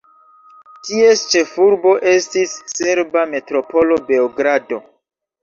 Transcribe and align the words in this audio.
Ties 0.87 1.21
ĉefurbo 1.33 1.91
estis 2.13 2.57
serba 2.73 3.27
metropolo 3.35 4.01
Beogrado. 4.11 4.83